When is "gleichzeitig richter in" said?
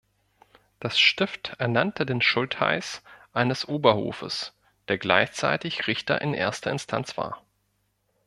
4.97-6.33